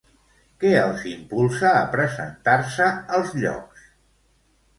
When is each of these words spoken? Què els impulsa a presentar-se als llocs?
Què 0.61 0.69
els 0.77 1.03
impulsa 1.11 1.73
a 1.81 1.83
presentar-se 1.97 2.89
als 3.19 3.37
llocs? 3.45 3.87